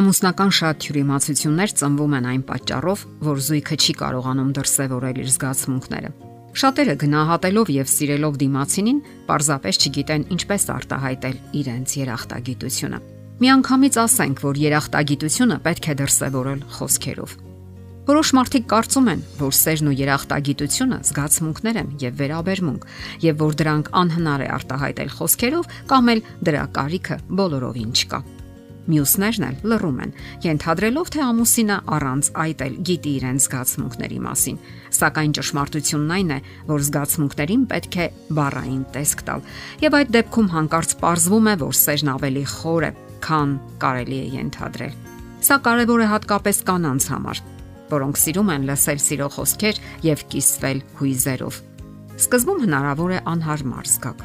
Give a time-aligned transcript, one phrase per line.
[0.00, 6.10] Ամուսնական շատ թյուրիմացություններ ծնվում են այն պատճառով, որ զույգը չի կարողանում դրսևորել իր զգացմունքները։
[6.60, 13.02] Շատերը գնահատելով եւ սիրելով դիմացինին, պարզապես չգիտեն ինչպես արտահայտել իրենց երախտագիտությունը։
[13.44, 17.36] Միանգամից ասենք, որ երախտագիտությունը պետք է դրսևորել խոսքերով։
[18.10, 22.88] Որոշ մարդիկ կարծում են, որ սերն ու երախտագիտությունը զգացմունքներ են եւ վերաբերմունք,
[23.28, 28.39] եւ որ դրանք անհնար է արտահայտել խոսքերով կամ էլ դրա կարիքը բոլորովին չկա։
[28.88, 30.12] Մյուսներն էլ լռում են,
[30.44, 34.58] ենթադրելով թե ամուսինը առանց այդ էլ գիտի իրեն զգացմունքների մասին։
[34.96, 36.38] Սակայն ճշմարտությունն այն է,
[36.70, 38.06] որ զգացմունքներին պետք է
[38.40, 39.44] բառային տեսք տալ։
[39.84, 43.50] Եվ այդ դեպքում հանկարծ ողրվում է, որ սերն ավելի խոր է, քան
[43.84, 44.94] կարելի է ենթադրել։
[45.40, 47.42] Սա կարևոր է հատկապես կանանց համար,
[47.90, 51.60] որոնք սիրում են լսել սիրո խոսքեր եւ կիսվել հույզերով։
[52.20, 54.24] Սկզբում հնարավոր է անհարմար զգաք,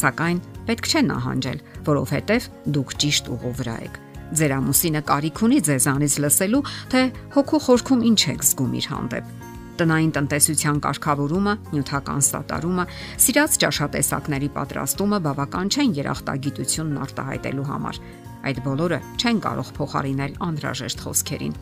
[0.00, 3.98] սակայն պետք չէ նահանջել, որովհետև դուք ճիշտ ուղու վրա եք։
[4.36, 7.02] Ձեր ամուսինը կարիք ունի ձեզանից լսելու, թե
[7.36, 9.34] հոգու խորքում ինչ եք զգում իր հանդեպ։
[9.76, 12.84] Տնային տնտեսության կարգավորումը, նյութական սատարումը,
[13.22, 18.00] սիրած ճաշատեսակների պատրաստումը բավական չեն երախտագիտությունն արտահայտելու համար։
[18.46, 21.56] Այդ բոլորը չեն կարող փոխարինել անհրաժեշտ խոսքերին։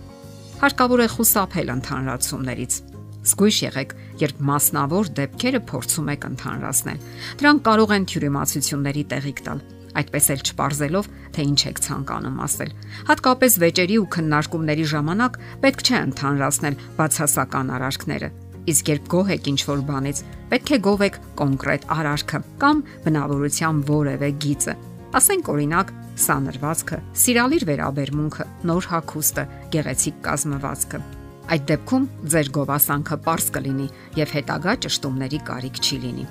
[0.62, 2.93] Հարկավոր է խուսափել ընդհանրացումներից
[3.24, 6.98] Զգույշ եղեք, երբ մասնավոր դեպքերը փորձում եք ընդհանրացնել։
[7.40, 9.62] Դրանք կարող են թյուրիմացությունների տեղիք տալ,
[9.94, 12.70] այդպես էլ չպարզելով, թե ինչ եք ցանկանում ասել։
[13.08, 18.28] Հատկապես վեճերի ու քննարկումների ժամանակ պետք չէ ընդհանրացնել բացասական արարքները։
[18.64, 20.20] Իսկ երբ գոհ եք ինչ-որ բանից,
[20.52, 24.76] պետք է գովեք կոնկրետ արարքը կամ բնավորության որևէ գիծը։
[25.14, 25.92] Ասենք օրինակ,
[26.24, 29.44] սա նրվածքը, սիրալիր վերաբերմունքը, նոր հագուստը,
[29.74, 31.04] գեղեցիկ կազմվածքը։
[31.44, 36.24] Այդ դեպքում ձեր գովասանքը པարս կլինի եւ հետագա ճշտումների կարիք չի լինի։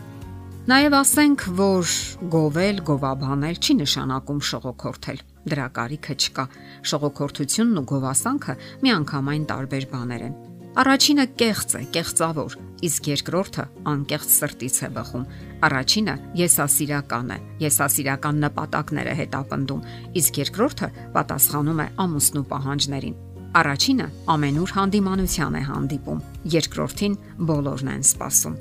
[0.64, 1.90] Նաև ասենք, որ
[2.34, 5.20] գովել, գովաբանել չի նշանակում շողոքորթել։
[5.54, 6.46] Դրա կարիքը չկա։
[6.90, 8.56] Շողոքորթությունն ու գովասանքը
[8.88, 10.38] միանգամայն տարբեր բաներ են։
[10.74, 12.56] Առաջինը կեղծ է, կեղծավոր,
[12.88, 15.28] իսկ երկրորդը անկեղծ սրտից է բխում։
[15.68, 17.38] Առաջինը եսասիրական է,
[17.68, 19.86] եսասիրական նպատակներ է հետապնդում,
[20.24, 26.22] իսկ երկրորդը պատասխանում է ամուսնու պահանջներին։ Առաջինը ամենուր հանդիմանության է հանդիպում,
[26.54, 27.18] երկրորդին
[27.50, 28.56] բոլորն են սпасում։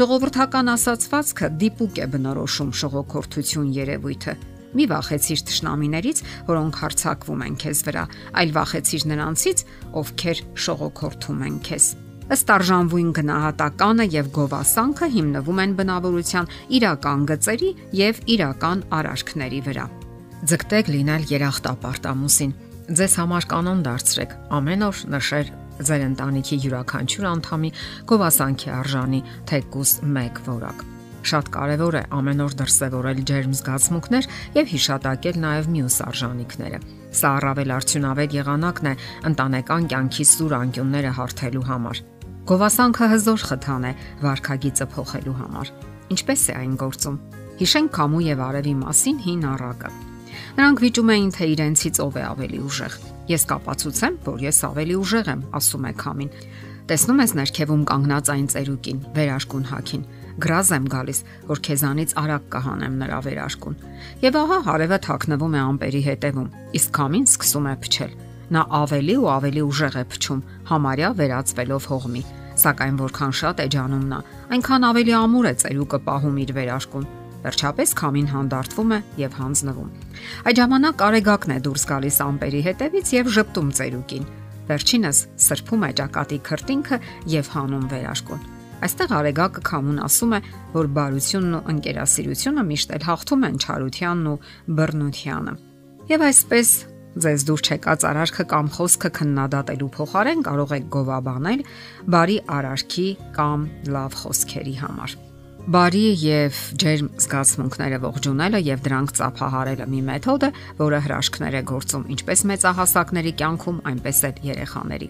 [0.00, 4.34] Ժողովրդական ասացվածքը դիպուկ է բնորոշում շողոքորթություն երևույթը։
[4.80, 8.04] Մի վախեցիր ճշնամիներից, որոնք հարցակվում են քեզ վրա,
[8.40, 9.64] այլ վախեցիր նրանցից,
[10.00, 11.90] ովքեր շողոքորթում են քեզ։
[12.30, 17.70] Ըստ արժանվույն գնահատականը եւ գովասանքը հիմնվում են բնավորության իրական գծերի
[18.00, 19.86] եւ իրական արարքների վրա։
[20.48, 22.52] Ձգտեք լինել երախտապարտ ամուսին,
[22.90, 25.50] Ձեզ համար կանոն դարձրեք ամեն օր նշել
[25.86, 27.70] ձեր ընտանիքի յուրաքանչյուր անդամի
[28.10, 29.20] գովասանքի արժանի
[29.50, 30.82] թեկուս 1 որակ։
[31.30, 34.28] Շատ կարևոր է ամեն օր դրսևորել ջերմ զգացմունքներ
[34.58, 36.82] եւ հիշատակել նաեւ մյուս արժանինքները։
[37.20, 38.94] Սա առավել արդյունավետ եղանակն է
[39.30, 42.04] ընտանեկան կյանքի սուր անկյունները հարթելու համար։
[42.50, 43.96] Գովասանքը հզոր խթան է
[44.26, 45.74] վարքագիծը փոխելու համար։
[46.10, 47.24] Ինչպես է այն գործում։
[47.60, 49.98] Հիշենք քամու եւ արևի մասին հին առակը։
[50.56, 52.94] Նրանք վիճում էին, թե իրենցից ով է ավելի ուժեղ։
[53.30, 56.32] Ես կապացուցեմ, որ ես ավելի ուժեղ եմ, ասում է Քամին։
[56.90, 60.02] Տեսնում ես ներքևում կանգնած այն ծերուկին, վերաշկուն հակին։
[60.40, 61.20] Գրազ եմ գալիս,
[61.50, 63.78] որ քեզանից արագ կհանեմ նրա վերաշկուն։
[64.24, 66.48] Եվ ահա հարևը թաքնվում է ամպերի հետևում,
[66.80, 68.12] իսկ Քամին սկսում է փչել։
[68.50, 72.22] Նա ավելի ու ավելի ուժեղ է փչում, համարյա վերածվելով հողմի։
[72.60, 74.20] Սակայն որքան շատ է ջանում նա,
[74.50, 77.10] այնքան ավելի ամուր է ծերուկը պահում իր վերաշկուն
[77.40, 79.90] Վերջապես քամին հանդարտվում է եւ հանձնվում։
[80.50, 84.26] Այդ ժամանակ արեգակն է դուրս գալիս ամպերի հետևից եւ ճպտում ծերուկին։
[84.70, 86.98] Վերջինս սրբում է ճակատի քրտինքը
[87.32, 88.44] եւ հանում վերաշկուն։
[88.80, 90.40] Այստեղ արեգակը քամուն ասում է,
[90.72, 94.38] որ բարությունն ու ընկերասիրությունը միշտ էլ հաղթում են չարությանն ու
[94.78, 95.54] բռնությանը։
[96.10, 96.70] Եվ այսպես
[97.20, 101.64] ձեզ դուր չեկած արարքը կամ խոսքը քննադատելու փոխարեն կարող եք գովաբանել
[102.14, 105.18] բարի արարքի կամ լավ խոսքերի համար
[105.70, 110.50] բարի եւ ջերմ զգացմունքները ողջունելը եւ դրանք ծափահարելը մի մեթոդ է,
[110.80, 115.08] որը հրաշքներ է գործում ինչպես մեծահասակների կյանքում, այնպես էլ երեխաների։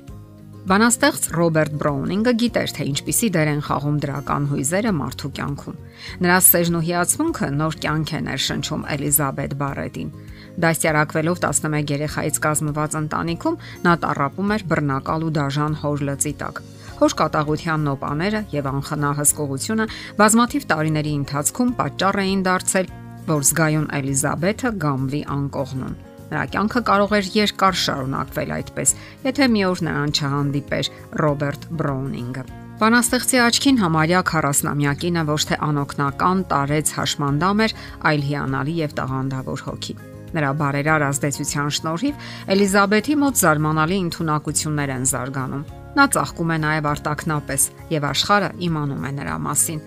[0.70, 5.78] Բանաստեղծ Ռոբերտ Բրաունինգը գիտեր, թե ինչպիսի դեր են խաղում դրական հույզերը մարդու կյանքում։
[6.20, 10.12] Նրա սերն ու հիացմունքը նոր կյանք է ներշնչում Էլիզաբետ Բարետին։
[10.60, 13.58] Դաստիարակվելով 11 երեխայից կազմված ընտանիքում
[13.88, 16.62] նա տարապում էր բռնակալ ու դաժան հոր լծի տակ
[17.00, 19.86] հոր կատաղության նոպաները եւ անխնա հսկողությունը
[20.20, 22.92] բազմաթիվ տարիների ընթացքում պատճառ էին դարձել,
[23.30, 25.98] որ զգայուն Էլիզաբեթը գամվի անկողնուն։
[26.30, 28.92] Նրա կյանքը կարող էր երկար շարունակվել այդպես,
[29.26, 32.44] եթե մի օր նրան չհանդիպեր Ռոբերտ Բրաունինգը։
[32.80, 37.74] Բանաստեղծի աչքին համարյա 40-ամյակինը ոչ թե անօքնական տարեց հաշմանդամ էր,
[38.10, 39.96] այլ հիանալի եւ տաղանդավոր հոգի։
[40.30, 47.62] Նրա բարերար ազդեցության շնորհիվ Էլիզաբեթի մոտ զարմանալի ինտունակություններ են զարգանում։ Նա ծաղկում է նաև արտակնապես
[47.90, 49.80] եւ աշխարհը իմանում է նրա մասին։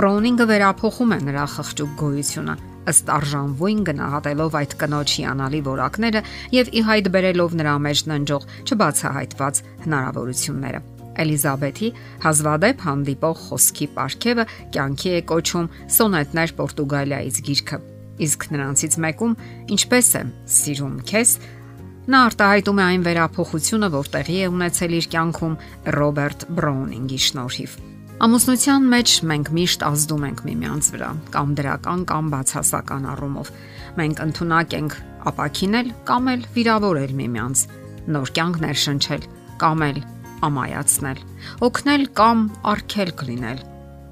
[0.00, 2.54] Բրոունինգը վերափոխում է նրա խղճուկ գոյությունը,
[2.90, 6.22] ըստ արժանվույն գնահատելով այդ կնոջ հիանալի որակները
[6.56, 10.80] եւ ի հայտ բերելով նրա մեջ ննջող չբացահայտված հնարավորությունները։
[11.20, 11.88] Էլիզաբեթի
[12.24, 17.80] հազվադեպ հանդիպող խոսքի ապարքևը կյանքի է կոչում Սոնետներ Պորտուգալիայից գիրքը։
[18.20, 19.34] Իսկ նրանցից մեկում
[19.74, 20.22] ինչպես է
[20.60, 21.34] սիրում քեզ
[22.10, 25.52] նա արտահայտում է այն վերափոխությունը, որ տեղի է ունեցել իր կյանքում
[25.94, 27.76] Ռոբերտ Բրոունինգի շնորհիվ։
[28.26, 33.52] Ամուսնության մեջ մենք միշտ ազդում ենք միմյանց վրա, կամ դրական կամ բացասական առումով։
[34.00, 34.96] Մենք ընդունակ ենք
[35.30, 37.62] ապակինել կամ էլ վիրավորել միմյանց,
[38.10, 39.26] նոր կյանք ներշնչել
[39.62, 40.00] կամ էլ
[40.50, 41.18] ամայացնել,
[41.70, 42.38] օգնել կամ
[42.74, 43.66] արգելք լինել։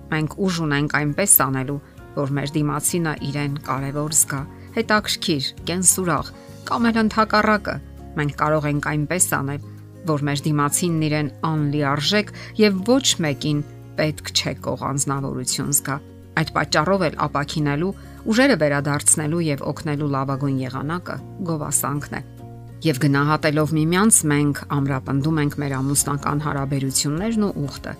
[0.09, 1.81] Մենք ուժ ունենք այնպես անելու,
[2.19, 4.43] որ մեր դիմացինը իրեն կարևոր զգա,
[4.79, 6.33] հետաքրքիր, կենսուրախ
[6.69, 7.77] կամ էլ ընդհակառակը։
[8.19, 9.67] Մենք կարող ենք այնպես անել,
[10.09, 12.33] որ մեր դիմացինն իրեն անլիարժեք
[12.63, 13.61] եւ ոչ մեկին
[13.99, 15.97] պետք չէ կողանձնավորություն զգա։
[16.39, 17.95] Այդ պատճառով էլ ապակինելու,
[18.31, 21.17] ուժերը վերադարձնելու եւ օգնելու լավագույն եղանակը
[21.49, 22.23] գովասանքն է
[22.85, 27.95] եւ գնահատելով միմյանց մենք ամրապնդում ենք մեր ամուսնական հարաբերություններն ու ուխտը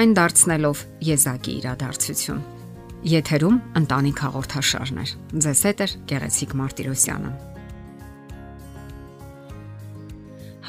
[0.00, 2.42] այն դարձնելով եզակի իրադարձություն
[3.10, 5.14] եթերում ընտանիք հաղորդաշարներ
[5.46, 7.32] ձեզ հետ է գեղեցիկ մարտիրոսյանը